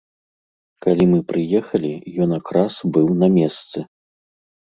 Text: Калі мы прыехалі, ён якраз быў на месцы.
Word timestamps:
Калі 0.85 1.03
мы 1.11 1.19
прыехалі, 1.31 1.91
ён 2.25 2.29
якраз 2.39 2.73
быў 2.97 3.07
на 3.21 3.27
месцы. 3.37 3.79